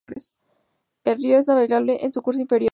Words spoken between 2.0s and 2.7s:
en su curso inferior.